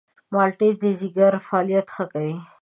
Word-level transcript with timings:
مالټې 0.33 0.69
د 0.81 0.83
ځيګر 0.99 1.33
فعالیت 1.45 1.87
ښه 1.95 2.05
کوي. 2.11 2.35